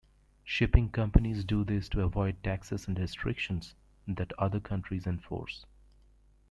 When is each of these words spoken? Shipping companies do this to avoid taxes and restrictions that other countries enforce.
Shipping 0.43 0.89
companies 0.89 1.43
do 1.43 1.63
this 1.63 1.87
to 1.89 2.01
avoid 2.01 2.41
taxes 2.43 2.87
and 2.87 2.97
restrictions 2.97 3.75
that 4.07 4.33
other 4.39 4.59
countries 4.59 5.05
enforce. 5.05 5.63